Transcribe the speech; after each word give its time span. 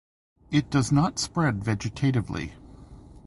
It 0.49 0.71
does 0.71 0.91
not 0.91 1.19
spread 1.19 1.59
vegetatively. 1.63 2.53